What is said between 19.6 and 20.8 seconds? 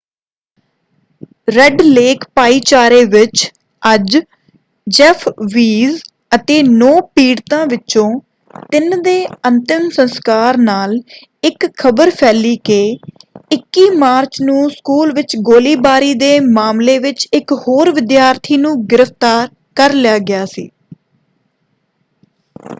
ਕਰ ਲਿਆ ਗਿਆ ਸੀ।